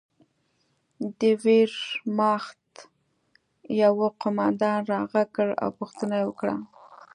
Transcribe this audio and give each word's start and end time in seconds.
د 1.19 1.21
ویرماخت 1.43 2.59
یوه 3.83 4.07
قومندان 4.21 4.79
را 4.91 4.99
غږ 5.11 5.27
کړ 5.35 5.47
او 5.61 5.69
پوښتنه 5.79 6.13
یې 6.19 6.25
وکړه 6.27 6.55